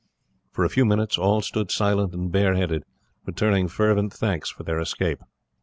[0.51, 2.85] For a few minutes all stood silent and bare headed,
[3.27, 5.21] returning fervent thanks for their escape.